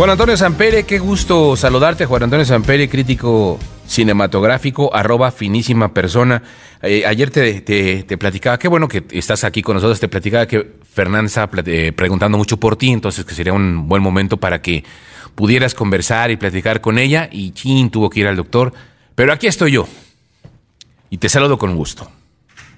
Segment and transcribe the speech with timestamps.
[0.00, 2.06] Juan Antonio Sampere, qué gusto saludarte.
[2.06, 6.42] Juan Antonio Sampere, crítico cinematográfico, arroba finísima persona.
[6.80, 10.76] Eh, ayer te, te, platicaba, qué bueno que estás aquí con nosotros, te platicaba que
[10.90, 14.84] Fernanda estaba eh, preguntando mucho por ti, entonces que sería un buen momento para que
[15.34, 17.28] pudieras conversar y platicar con ella.
[17.30, 18.72] Y chin, tuvo que ir al doctor.
[19.14, 19.86] Pero aquí estoy yo.
[21.10, 22.10] Y te saludo con gusto.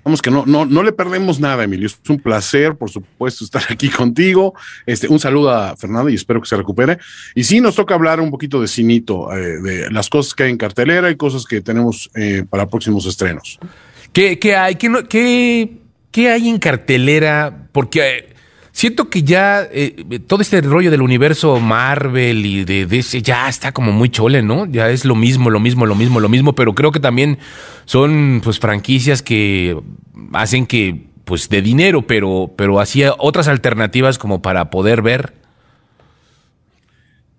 [0.05, 1.87] Vamos que no, no, no le perdemos nada, Emilio.
[1.87, 4.55] Es un placer, por supuesto, estar aquí contigo.
[4.85, 6.99] Este, un saludo a Fernando y espero que se recupere.
[7.35, 10.51] Y sí, nos toca hablar un poquito de cinito, eh, de las cosas que hay
[10.51, 13.59] en cartelera y cosas que tenemos eh, para próximos estrenos.
[14.13, 14.75] ¿Qué, qué hay?
[14.75, 15.79] ¿Qué, qué,
[16.11, 17.69] ¿Qué hay en cartelera?
[17.73, 18.32] Porque
[18.73, 23.73] siento que ya eh, todo este rollo del universo Marvel y de, ese ya está
[23.73, 24.67] como muy chole, ¿no?
[24.67, 27.39] Ya es lo mismo, lo mismo, lo mismo, lo mismo, pero creo que también
[27.85, 29.79] son pues franquicias que
[30.33, 35.35] hacen que pues de dinero, pero pero hacía otras alternativas como para poder ver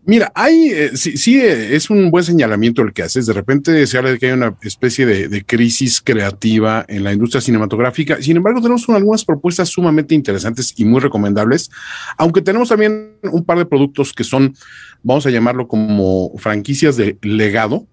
[0.06, 3.26] Mira, hay, eh, sí, sí, eh, es un buen señalamiento el que haces.
[3.26, 7.40] De repente se habla de que hay una especie de, crisis creativa en la industria
[7.40, 8.22] cinematográfica.
[8.22, 11.72] Sin embargo, tenemos algunas propuestas sumamente interesantes y muy recomendables,
[12.18, 14.54] aunque tenemos también un par de productos que son,
[15.04, 17.88] vamos a llamarlo como franquicias de legado,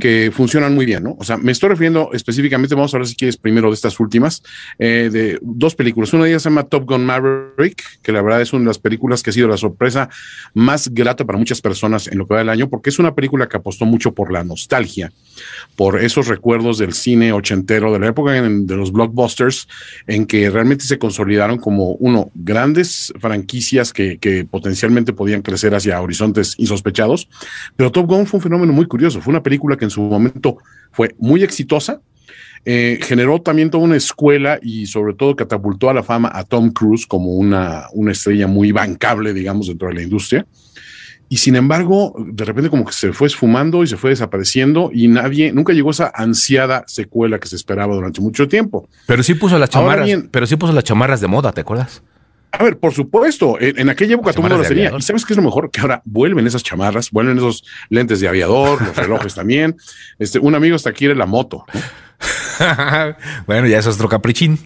[0.00, 1.16] que funcionan muy bien, ¿no?
[1.18, 4.42] O sea, me estoy refiriendo específicamente, vamos a hablar si quieres primero de estas últimas,
[4.78, 6.12] eh, de dos películas.
[6.12, 8.78] Una de ellas se llama Top Gun Maverick, que la verdad es una de las
[8.78, 10.08] películas que ha sido la sorpresa
[10.54, 13.48] más grata para muchas personas en lo que va del año, porque es una película
[13.48, 15.12] que apostó mucho por la nostalgia,
[15.76, 19.68] por esos recuerdos del cine ochentero, de la época de los blockbusters,
[20.06, 26.00] en que realmente se consolidaron como, uno, grandes franquicias que, que potencialmente podían crecer hacia
[26.00, 27.28] horizontes insospechados,
[27.76, 30.58] pero Top Gun fue un fenómeno muy curioso, fue una película que en su momento
[30.92, 32.00] fue muy exitosa,
[32.64, 36.70] eh, generó también toda una escuela y sobre todo catapultó a la fama a Tom
[36.70, 40.46] Cruise como una, una estrella muy bancable, digamos, dentro de la industria.
[41.30, 45.08] Y sin embargo, de repente como que se fue esfumando y se fue desapareciendo y
[45.08, 48.88] nadie, nunca llegó esa ansiada secuela que se esperaba durante mucho tiempo.
[49.06, 52.02] Pero sí puso las chamarras, pero sí puso las chamarras de moda, ¿te acuerdas?
[52.50, 54.92] A ver, por musupuesto, en, aquella época todo el mundo las tenía.
[54.96, 55.70] ¿Y sabes qué es lo mejor?
[55.70, 59.76] Que ahora vuelven esas chamarras, vuelven esos lentes de aviador, los relojes también.
[60.18, 61.64] Este, un amigo hasta quiere la moto.
[63.46, 64.58] bueno, ya es otro caprichín.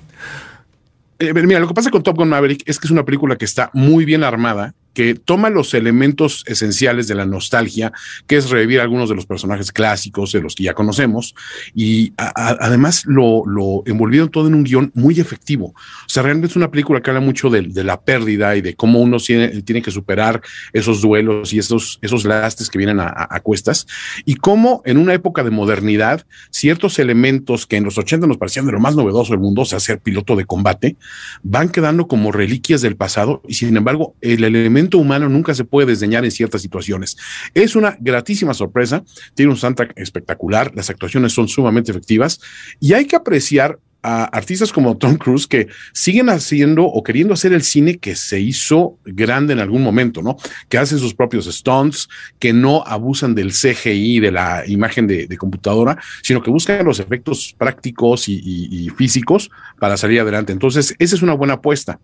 [1.19, 3.44] Eh, mira, lo que pasa con Top Gun Maverick es que es una película que
[3.44, 7.93] está muy bien armada que toma los elementos esenciales de la nostalgia,
[8.27, 11.35] que es revivir algunos de los personajes clásicos, de los que ya conocemos,
[11.75, 15.67] y además lo, lo envolvieron todo en un guion muy efectivo.
[15.67, 19.01] O sea, realmente es una película que habla mucho de, la pérdida y de cómo
[19.01, 20.41] uno tiene, tiene, que superar
[20.73, 23.87] esos duelos y esos, esos lastes que vienen a, cuestas,
[24.25, 28.67] y cómo en una época de modernidad, ciertos elementos que en los 80 nos parecían
[28.67, 30.97] de lo más novedoso del mundo, o sea, ser piloto de combate,
[31.43, 35.88] van quedando como reliquias del pasado, y sin embargo, el elemento humano nunca se puede
[35.88, 37.16] desdeñar en ciertas situaciones.
[37.54, 39.04] Es una gratísima sorpresa,
[39.34, 42.41] tiene un soundtrack espectacular, las actuaciones son sumamente efectivas
[42.81, 47.53] y hay que apreciar a artistas como Tom Cruise que siguen haciendo o queriendo hacer
[47.53, 50.37] el cine que se hizo grande en algún momento, ¿no?
[50.69, 55.99] Que hacen sus propios stunts, que no abusan del CGI, de la imagen de, computadora,
[56.22, 60.53] sino que buscan los efectos prácticos y físicos para salir adelante.
[60.53, 62.00] Entonces, esa es una buena apuesta.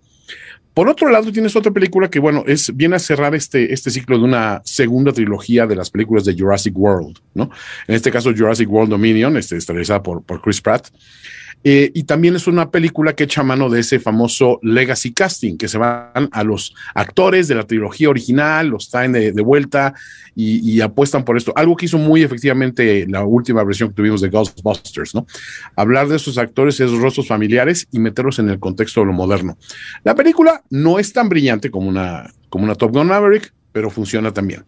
[0.74, 4.18] Por otro lado, tienes otra película que, bueno, es, viene a cerrar este, este ciclo
[4.18, 7.50] de una segunda trilogía de las películas de Jurassic World, ¿no?
[7.86, 9.58] En este caso, Jurassic World Dominion, este,
[10.02, 10.88] por, por Chris Pratt.
[11.64, 15.68] Eh, y también es una película que echa mano de ese famoso legacy casting, que
[15.68, 19.94] se van a los actores de la trilogía original, los traen de, vuelta
[20.34, 21.52] y, apuestan por esto.
[21.56, 25.26] Algo que hizo muy efectivamente la última versión que tuvimos de Ghostbusters, ¿no?
[25.74, 29.58] Hablar de esos actores, esos rostros familiares y meterlos en el contexto de lo moderno.
[30.04, 34.32] La película no es tan brillante como una, como una Top Gun Maverick, pero funciona
[34.32, 34.64] también.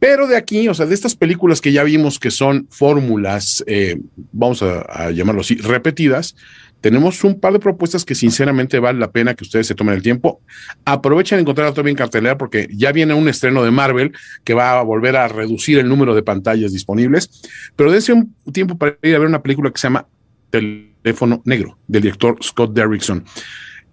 [0.00, 4.00] Pero de aquí, o sea, de estas películas que ya vimos que son fórmulas, eh,
[4.32, 6.34] vamos a, llamarlo así, repetidas,
[6.80, 10.02] tenemos un par de propuestas que sinceramente vale la pena que ustedes se tomen el
[10.02, 10.40] tiempo.
[10.86, 14.12] Aprovechen de encontrar todavía en cartelera porque ya viene un estreno de Marvel
[14.42, 17.42] que va a volver a reducir el número de pantallas disponibles.
[17.76, 20.06] Pero dense un tiempo para ir a ver una película que se llama
[20.48, 23.24] Teléfono Negro del director Scott Derrickson.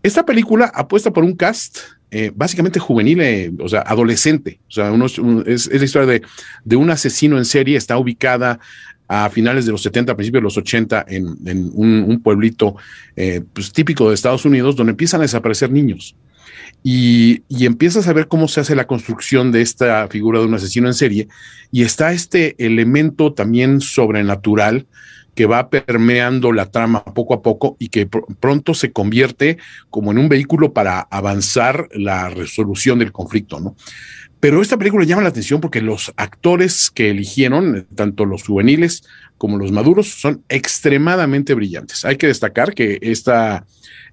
[0.02, 4.60] Esta película apuesta por un cast eh, básicamente juvenil, eh, o sea, adolescente.
[4.70, 4.94] O sea,
[5.46, 6.22] es, la historia de,
[6.64, 8.60] de, un asesino en serie, está ubicada
[9.10, 12.76] a finales de los 70, principios de los 80, en, un, pueblito
[13.16, 16.16] eh, pues, típico de Estados Unidos, donde empiezan a desaparecer niños.
[16.84, 20.54] Y, y, empiezas a ver cómo se hace la construcción de esta figura de un
[20.54, 21.28] asesino en serie.
[21.72, 24.86] Y está este elemento también sobrenatural
[25.38, 29.60] que va permeando la trama poco a poco y que pronto se convierte
[29.92, 33.76] como en un vehículo para avanzar la resolución del conflicto, ¿no?
[34.40, 39.04] Pero esta película llama la atención porque los actores que eligieron, tanto los juveniles
[39.38, 42.04] como los maduros, son extremadamente brillantes.
[42.04, 43.64] Hay que destacar que esta,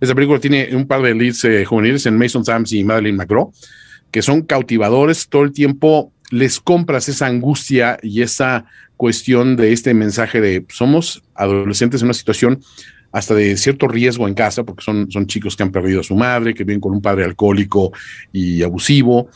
[0.02, 3.50] esta película tiene un par de leads eh, juveniles en Mason Thames y Madeline McGraw,
[4.10, 5.26] que son cautivadores.
[5.28, 11.22] Todo el tiempo les compras esa angustia y esa cuestión de este mensaje de somos
[11.34, 12.60] adolescentes en una situación
[13.12, 16.16] hasta de cierto riesgo en casa, porque son, son chicos que han perdido a su
[16.16, 17.92] madre, que viven con un padre alcohólico
[18.32, 19.28] y abusivo,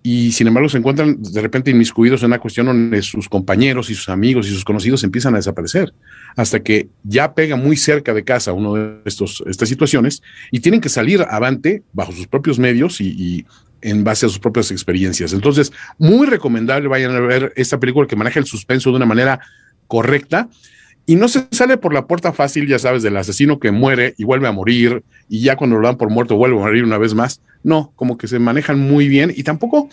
[0.00, 3.96] y sin embargo se encuentran de repente inmiscuidos en una cuestión donde sus compañeros y
[3.96, 5.92] sus amigos y sus conocidos empiezan a desaparecer,
[6.36, 10.22] hasta que ya pega muy cerca de casa uno de estos, estas situaciones
[10.52, 13.44] y tienen que salir avante bajo sus propios medios y
[13.82, 15.32] en base a sus propias experiencias.
[15.32, 19.40] Entonces, muy recomendable vayan a ver esta película que maneja el suspenso de una manera
[19.86, 20.48] correcta
[21.06, 24.24] y no se sale por la puerta fácil, ya sabes, del asesino que muere y
[24.24, 27.14] vuelve a morir y ya cuando lo dan por muerto vuelve a morir una vez
[27.14, 27.40] más.
[27.62, 29.88] No, como que se manejan muy bien y tampoco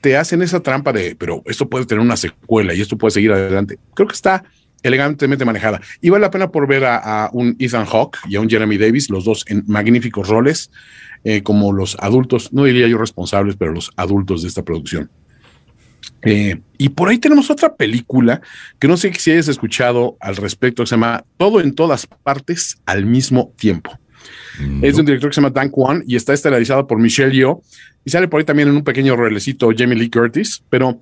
[0.00, 3.32] te hacen esa trampa de, pero esto puede tener una secuela y esto puede seguir
[3.32, 3.78] adelante.
[3.94, 4.44] Creo que está
[4.82, 5.80] elegantemente manejada.
[6.00, 8.78] Y vale la pena por ver a, a un Ethan Hawke y a un Jeremy
[8.78, 10.70] Davis, los dos en magníficos roles,
[11.28, 15.10] eh, como los adultos, no diría yo responsables, pero los adultos de esta producción.
[16.22, 18.40] Eh, y por ahí tenemos otra película
[18.78, 22.78] que no sé si hayas escuchado al respecto, que se llama Todo en todas partes
[22.86, 23.98] al mismo tiempo.
[24.82, 27.60] Es de un director que se llama Dan Kwan y está estelarizado por Michelle Yeoh
[28.04, 31.00] y sale por ahí también en un pequeño rolecito Jamie Lee Curtis, pero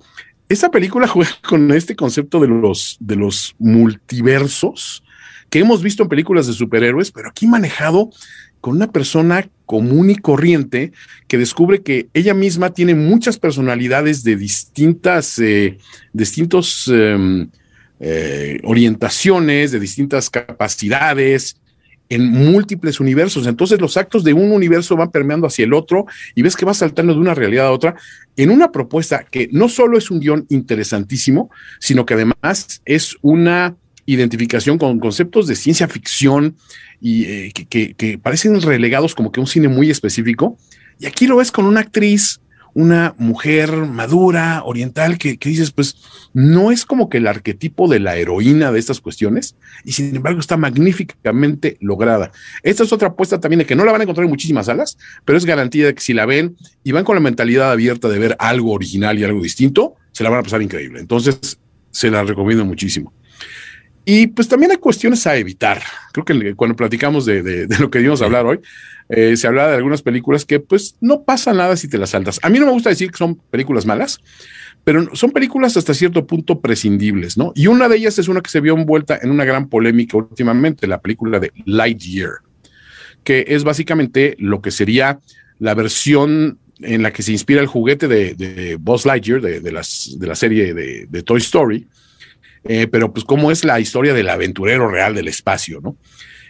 [0.49, 5.03] esta película juega con este concepto de los, de los multiversos
[5.51, 8.09] que hemos visto en películas de superhéroes, pero aquí manejado
[8.59, 10.91] con una persona común y corriente
[11.27, 15.77] que descubre que ella misma tiene muchas personalidades de distintas, eh,
[16.13, 17.49] distintos em,
[17.99, 21.57] eh, orientaciones, de distintas capacidades
[22.09, 23.47] en múltiples universos.
[23.47, 26.73] Entonces los actos de un universo van permeando hacia el otro y ves que va
[26.73, 27.95] saltando de una realidad a otra
[28.35, 33.75] en una propuesta que no solo es un guion interesantísimo, sino que además es una
[34.05, 36.55] identificación con conceptos de ciencia ficción
[37.01, 40.57] y eh, que, parecen relegados como que un cine muy específico.
[40.99, 42.39] Y aquí lo ves con una actriz,
[42.73, 45.97] una mujer madura, oriental, que, dices, pues
[46.33, 50.39] no es como que el arquetipo de la heroína de estas cuestiones, y sin embargo
[50.39, 52.31] está magníficamente lograda.
[52.63, 54.97] Esta es otra apuesta también de que no la van a encontrar en muchísimas salas,
[55.23, 58.19] pero es garantía de que si la ven y van con la mentalidad abierta de
[58.19, 60.99] ver algo original y algo distinto, se la van a pasar increíble.
[60.99, 61.59] Entonces,
[61.91, 63.13] se la recomiendo muchísimo.
[64.05, 65.81] Y pues también hay cuestiones a evitar.
[66.13, 68.59] Creo que cuando platicamos de, lo que íbamos a hablar hoy,
[69.09, 72.39] eh, se hablaba de algunas películas que pues no pasa nada si te las saltas.
[72.43, 74.19] A mí no me gusta decir que son películas malas,
[74.83, 77.51] pero son películas hasta cierto punto prescindibles, ¿no?
[77.55, 80.85] Y una de ellas es una que se vio envuelta en una gran polémica últimamente,
[80.85, 82.41] la película de Lightyear,
[83.23, 85.19] que es básicamente lo que sería
[85.57, 90.27] la versión en la que se inspira el juguete de, Buzz Lightyear, de, las, de
[90.27, 91.87] la serie de Toy Story
[92.65, 95.97] eh, pero pues cómo es la historia del aventurero real del espacio, ¿no?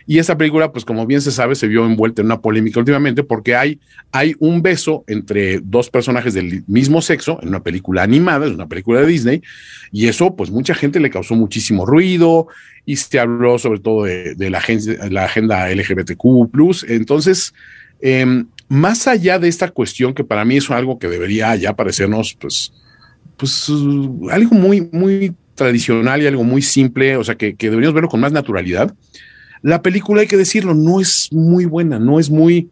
[0.07, 3.23] Y esta película, pues como bien se sabe, se vio envuelta en una polémica últimamente
[3.23, 3.79] porque hay,
[4.11, 8.67] hay un beso entre dos personajes del mismo sexo en una película animada, en una
[8.67, 9.41] película de Disney,
[9.91, 12.47] y eso pues mucha gente le causó muchísimo ruido
[12.85, 14.61] y se habló sobre todo de, la,
[15.09, 16.85] la, agenda LGBTQ.
[16.87, 17.53] Entonces,
[17.99, 22.35] em, más allá de esta cuestión que para mí es algo que debería ya parecernos
[22.39, 22.71] pues,
[23.37, 23.71] pues
[24.29, 28.31] algo muy, muy tradicional y algo muy simple, o sea, que, deberíamos verlo con más
[28.31, 28.93] naturalidad.
[29.61, 32.69] La película, hay que decirlo, no es muy buena, no es muy,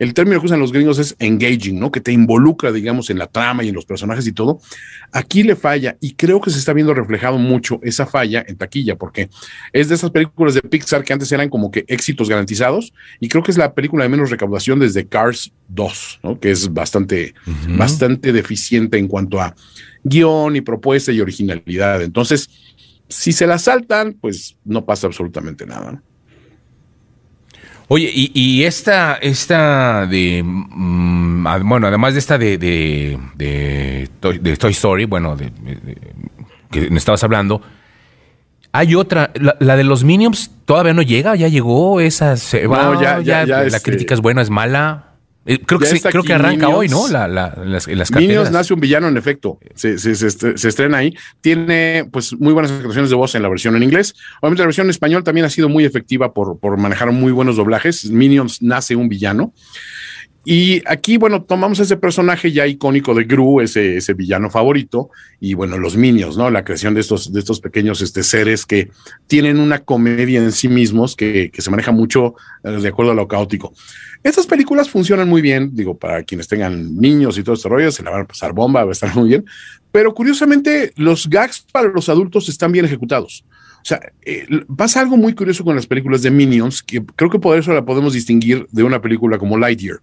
[0.00, 1.90] el término que usan los gringos es engaging, ¿no?
[1.90, 4.58] Que te involucra, digamos, en la trama y en los personajes y todo.
[5.12, 8.96] Aquí le falla y creo que se está viendo reflejado mucho esa falla en taquilla,
[8.96, 9.28] porque
[9.74, 13.42] es de esas películas de Pixar que antes eran como que éxitos garantizados y creo
[13.42, 16.40] que es la película de menos recaudación desde Cars 2, ¿no?
[16.40, 17.34] Que es bastante,
[17.76, 19.54] bastante deficiente en cuanto a
[20.02, 22.00] guion y propuesta y originalidad.
[22.00, 22.48] Entonces,
[23.06, 26.02] si se la saltan, pues no pasa absolutamente nada.
[27.92, 35.06] Oye, y, esta, esta de, mm, bueno, además de esta de, de, de, Toy, Story,
[35.06, 35.50] bueno, de,
[36.70, 37.60] que me estabas hablando,
[38.70, 43.20] hay otra, la, de los Minions todavía no llega, ya llegó, esa se va, ya,
[43.22, 45.09] ya, la este crítica es buena, es mala.
[45.46, 47.08] Eh, creo, que, creo que arranca hoy, ¿no?
[47.08, 49.58] La, las, las Minions nace un villano, en efecto.
[49.74, 51.14] Se, estrena ahí.
[51.40, 54.14] Tiene pues muy buenas actuaciones de voz en la versión en inglés.
[54.42, 57.56] Obviamente la versión en español también ha sido muy efectiva por, por manejar muy buenos
[57.56, 58.10] doblajes.
[58.10, 59.54] Minions nace un villano.
[60.42, 65.52] Y aquí, bueno, tomamos ese personaje ya icónico de Gru, ese, ese villano favorito, y
[65.52, 66.50] bueno, los Minions, ¿no?
[66.50, 68.90] La creación de estos, de estos pequeños este, seres que
[69.26, 73.14] tienen una comedia en sí mismos que, que se maneja mucho eh, de acuerdo a
[73.14, 73.74] lo caótico.
[74.22, 78.02] Estas películas funcionan muy bien, digo, para quienes tengan niños y todo este rollo, se
[78.02, 79.44] la van a pasar bomba, va a estar muy bien,
[79.92, 83.44] pero curiosamente los gags para los adultos están bien ejecutados.
[83.82, 87.38] O sea, eh, pasa algo muy curioso con las películas de Minions, que creo que
[87.38, 90.00] por eso la podemos distinguir de una película como Lightyear.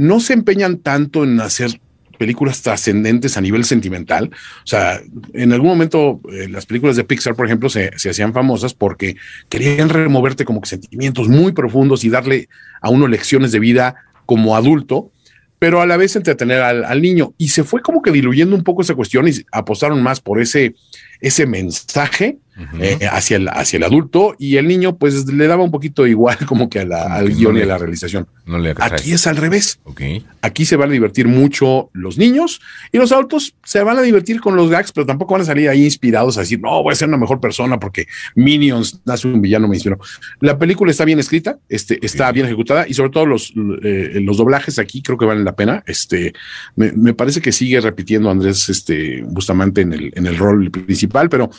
[0.00, 1.78] No se empeñan tanto en hacer
[2.16, 4.30] películas trascendentes a nivel sentimental.
[4.64, 4.98] O sea,
[5.34, 9.16] en algún momento eh, las películas de Pixar, por ejemplo, se, se, hacían famosas porque
[9.50, 12.48] querían removerte como que sentimientos muy profundos y darle
[12.80, 15.12] a uno lecciones de vida como adulto,
[15.58, 17.34] pero a la vez entretener al, al niño.
[17.36, 20.74] Y se fue como que diluyendo un poco esa cuestión y apostaron más por ese,
[21.20, 22.38] ese mensaje
[22.80, 26.38] eh, hacia, el, hacia el adulto y el niño pues le daba un poquito igual
[26.46, 28.26] como que a la, al que guion no y a la realización.
[28.46, 29.80] No le Aquí es al revés.
[29.84, 30.24] Okay.
[30.42, 32.60] Aquí se van a divertir mucho los niños
[32.92, 35.68] y los adultos se van a divertir con los gags, pero tampoco van a salir
[35.68, 39.40] ahí inspirados a decir, no, voy a ser una mejor persona porque Minions nace un
[39.40, 39.98] villano me inspiró.
[40.40, 43.52] La película está bien escrita, este, está bien ejecutada y sobre todo los,
[43.82, 45.82] eh, los doblajes aquí creo que valen la pena.
[45.86, 46.32] Este,
[46.76, 51.28] me, me, parece que sigue repitiendo Andrés este, Bustamante en el, en el rol principal,
[51.28, 51.50] pero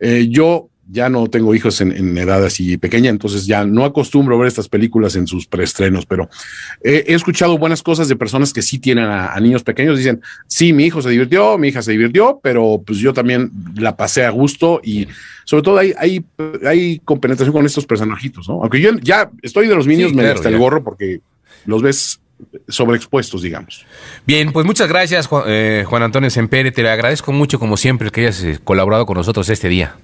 [0.00, 4.34] eh, yo ya no tengo hijos en, en, edad así pequeña, entonces ya no acostumbro
[4.34, 6.28] a ver estas películas en sus preestrenos, pero
[6.82, 9.96] he escuchado buenas cosas de personas que sí tienen a, a, niños pequeños.
[9.96, 13.96] Dicen, sí, mi hijo se divirtió, mi hija se divirtió, pero pues yo también la
[13.96, 15.06] pasé a gusto y
[15.44, 16.24] sobre todo hay, hay,
[16.66, 18.62] hay compenetración con estos personajitos, ¿no?
[18.62, 21.20] Aunque yo ya estoy de los niños, sí, me claro, hasta el gorro porque
[21.66, 22.20] los ves
[22.68, 23.84] sobreexpuestos, digamos.
[24.26, 26.72] Bien, pues muchas gracias, Juan, eh, Juan Antonio Sempere.
[26.72, 29.96] Te le agradezco mucho, como siempre, que hayas eh, colaborado con nosotros este día.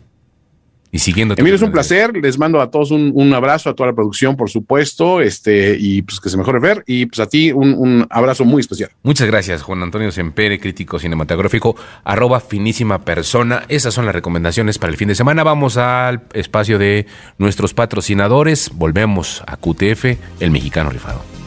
[0.93, 1.35] Y siguiendo.
[1.37, 2.16] Emilio, es un placer.
[2.16, 6.02] Les mando a todos un, un, abrazo, a toda la producción, por supuesto, este, y
[6.02, 6.85] pues que se mejore ver.
[6.87, 8.90] Y pues a ti un, un abrazo muy especial.
[9.02, 13.64] Muchas gracias, Juan Antonio Sempere, crítico cinematográfico, arroba finísima persona.
[13.69, 15.43] Esas son las recomendaciones para el fin de semana.
[15.43, 18.71] Vamos al espacio de nuestros patrocinadores.
[18.73, 21.36] Volvemos a QTF, el mexicano rifado.